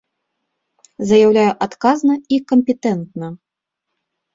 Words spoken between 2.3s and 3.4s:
і кампетэнтна!